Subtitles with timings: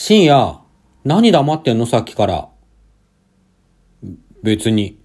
[0.00, 0.60] 深夜、
[1.02, 1.84] 何黙ってんの？
[1.84, 2.48] さっきから。
[4.44, 4.96] 別に。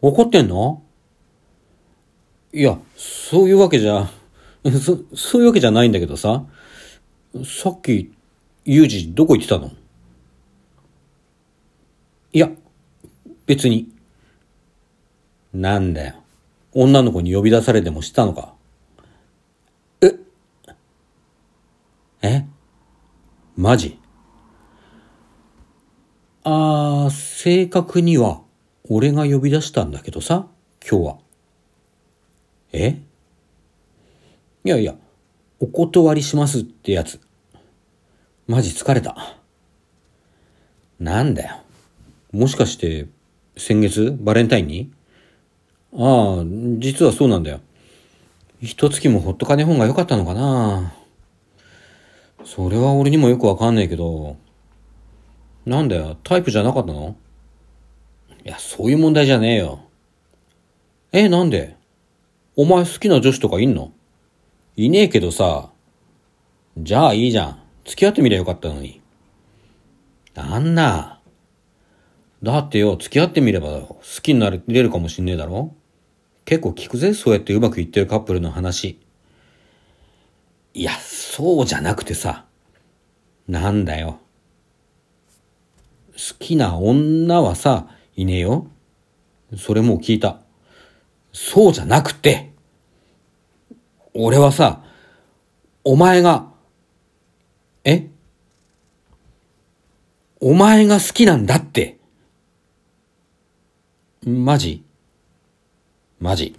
[0.00, 0.84] 怒ってんの？
[2.52, 4.08] いや、そういうわけじゃ、
[4.62, 6.44] そ、そういうわけじゃないんだけどさ。
[7.44, 8.12] さっき、
[8.64, 9.72] ユージどこ行ってたの？
[12.32, 12.48] いや、
[13.46, 13.90] 別に。
[15.52, 16.14] なんだよ。
[16.72, 18.54] 女の子に呼び出されてもしたのか？
[20.02, 20.14] え
[22.22, 22.46] え
[23.60, 23.98] マジ？
[26.44, 28.42] あー、正確には、
[28.88, 30.46] 俺が呼び出したんだけどさ、
[30.88, 31.16] 今日は。
[32.72, 33.00] え？
[34.64, 34.94] いやいや、
[35.58, 37.18] お断りしますってやつ。
[38.46, 39.16] マジ疲れた。
[41.00, 41.56] なんだよ。
[42.30, 43.08] もしかして、
[43.56, 44.92] 先月バレンタインに？
[45.94, 46.44] ああ、
[46.78, 47.58] 実はそうなんだよ。
[48.60, 50.94] 一月もほっとかねえ方が良かったのかな
[52.44, 54.36] それは俺にもよくわかんないけど、
[55.66, 57.16] なんだよ、タイプじゃなかったの？
[58.44, 59.80] いや、そういう問題じゃねえよ。
[61.12, 61.76] え、なんで？
[62.56, 63.92] お前好きな女子とかいんの？
[64.76, 65.70] いねえけどさ、
[66.78, 67.62] じゃあいいじゃん。
[67.84, 69.00] 付き合ってみりゃよかったのに。
[70.34, 71.20] あんな。
[72.42, 75.74] だってよ、付き合ってみれば好きになれるかもしんねえだろ？
[76.44, 79.00] 結構聞くぜ、そうやってうまくいってるカップルの話。
[81.38, 82.46] そうじゃなくてさ。
[83.46, 84.18] なんだよ。
[86.10, 87.86] 好きな女はさ、
[88.16, 88.66] いねえよ。
[89.56, 90.40] それもう聞いた。
[91.32, 92.50] そうじゃなくて。
[94.14, 94.82] 俺はさ、
[95.84, 96.48] お前が、
[97.84, 98.08] え？
[100.40, 102.00] お前が好きなんだって。
[104.26, 104.82] マジ？
[106.18, 106.58] マジ。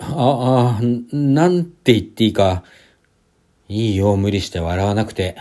[0.00, 0.82] あ、あ、
[1.12, 2.64] なんて言っていいか。
[3.68, 5.36] いいよ、無理して笑わなくて。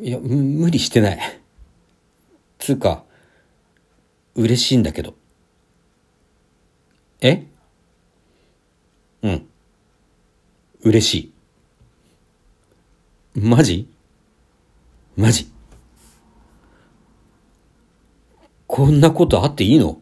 [0.00, 1.18] いや、無理してない。
[2.58, 3.04] つうか、
[4.34, 5.14] 嬉しいんだけど。
[7.20, 7.46] え？
[9.22, 9.46] うん。
[10.82, 11.32] 嬉し
[13.34, 13.40] い。
[13.40, 13.88] マジ？
[15.16, 15.50] マジ？
[18.66, 20.00] こんなことあっていいの？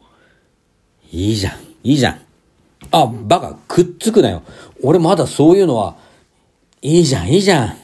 [1.10, 2.23] いいじゃん、いいじゃん。
[2.90, 4.42] あ、バカ、くっつくなよ。
[4.82, 5.96] 俺まだそういうのは、
[6.82, 7.83] いいじゃん、いいじゃん。